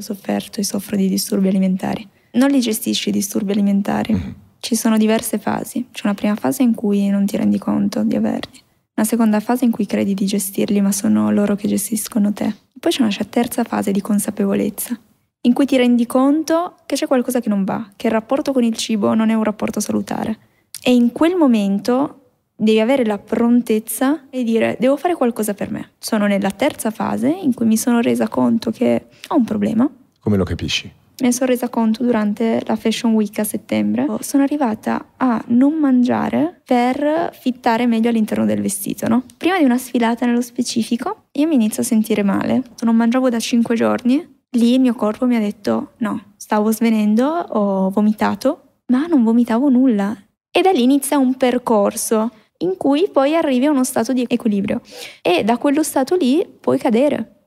Ho 0.00 0.02
sofferto 0.02 0.60
e 0.60 0.64
soffro 0.64 0.96
di 0.96 1.10
disturbi 1.10 1.48
alimentari. 1.48 2.08
Non 2.32 2.48
li 2.48 2.60
gestisci 2.60 3.10
i 3.10 3.12
disturbi 3.12 3.52
alimentari. 3.52 4.14
Mm-hmm. 4.14 4.30
Ci 4.58 4.74
sono 4.74 4.96
diverse 4.96 5.38
fasi. 5.38 5.88
C'è 5.92 6.00
una 6.04 6.14
prima 6.14 6.36
fase 6.36 6.62
in 6.62 6.74
cui 6.74 7.08
non 7.10 7.26
ti 7.26 7.36
rendi 7.36 7.58
conto 7.58 8.02
di 8.02 8.16
averli. 8.16 8.62
Una 8.94 9.06
seconda 9.06 9.40
fase 9.40 9.66
in 9.66 9.70
cui 9.70 9.84
credi 9.84 10.14
di 10.14 10.24
gestirli, 10.24 10.80
ma 10.80 10.90
sono 10.90 11.30
loro 11.30 11.54
che 11.54 11.68
gestiscono 11.68 12.32
te. 12.32 12.50
Poi 12.80 12.90
c'è 12.90 13.02
una 13.02 13.14
terza 13.28 13.62
fase 13.62 13.92
di 13.92 14.00
consapevolezza, 14.00 14.98
in 15.42 15.52
cui 15.52 15.66
ti 15.66 15.76
rendi 15.76 16.06
conto 16.06 16.76
che 16.86 16.96
c'è 16.96 17.06
qualcosa 17.06 17.40
che 17.40 17.50
non 17.50 17.64
va, 17.64 17.90
che 17.94 18.06
il 18.06 18.12
rapporto 18.14 18.54
con 18.54 18.64
il 18.64 18.74
cibo 18.74 19.12
non 19.12 19.28
è 19.28 19.34
un 19.34 19.44
rapporto 19.44 19.80
salutare. 19.80 20.38
E 20.82 20.94
in 20.94 21.12
quel 21.12 21.36
momento 21.36 22.19
devi 22.60 22.78
avere 22.78 23.06
la 23.06 23.18
prontezza 23.18 24.26
e 24.28 24.44
dire 24.44 24.76
devo 24.78 24.96
fare 24.96 25.14
qualcosa 25.14 25.54
per 25.54 25.70
me. 25.70 25.92
Sono 25.98 26.26
nella 26.26 26.50
terza 26.50 26.90
fase 26.90 27.28
in 27.28 27.54
cui 27.54 27.64
mi 27.66 27.78
sono 27.78 28.00
resa 28.00 28.28
conto 28.28 28.70
che 28.70 29.06
ho 29.28 29.36
un 29.36 29.44
problema. 29.44 29.90
Come 30.20 30.36
lo 30.36 30.44
capisci? 30.44 30.92
Me 31.20 31.26
ne 31.26 31.32
sono 31.32 31.50
resa 31.50 31.68
conto 31.68 32.02
durante 32.02 32.62
la 32.64 32.76
Fashion 32.76 33.12
Week 33.12 33.38
a 33.38 33.44
settembre. 33.44 34.06
Sono 34.20 34.42
arrivata 34.42 35.12
a 35.16 35.42
non 35.48 35.74
mangiare 35.74 36.62
per 36.64 37.30
fittare 37.38 37.86
meglio 37.86 38.08
all'interno 38.08 38.46
del 38.46 38.60
vestito, 38.62 39.06
no? 39.06 39.24
Prima 39.36 39.58
di 39.58 39.64
una 39.64 39.76
sfilata 39.76 40.24
nello 40.24 40.40
specifico, 40.40 41.24
io 41.32 41.46
mi 41.46 41.56
inizio 41.56 41.82
a 41.82 41.86
sentire 41.86 42.22
male. 42.22 42.62
Non 42.80 42.96
mangiavo 42.96 43.28
da 43.28 43.38
5 43.38 43.74
giorni. 43.74 44.38
Lì 44.52 44.74
il 44.74 44.80
mio 44.80 44.94
corpo 44.94 45.26
mi 45.26 45.36
ha 45.36 45.40
detto 45.40 45.92
no, 45.98 46.32
stavo 46.36 46.72
svenendo, 46.72 47.26
ho 47.26 47.90
vomitato, 47.90 48.80
ma 48.86 49.06
non 49.06 49.22
vomitavo 49.22 49.68
nulla. 49.68 50.16
E 50.50 50.62
da 50.62 50.70
lì 50.70 50.82
inizia 50.82 51.18
un 51.18 51.36
percorso 51.36 52.30
in 52.62 52.76
cui 52.76 53.08
poi 53.10 53.36
arrivi 53.36 53.66
a 53.66 53.70
uno 53.70 53.84
stato 53.84 54.12
di 54.12 54.24
equilibrio. 54.28 54.80
E 55.22 55.44
da 55.44 55.58
quello 55.58 55.82
stato 55.82 56.14
lì 56.14 56.46
puoi 56.60 56.78
cadere 56.78 57.39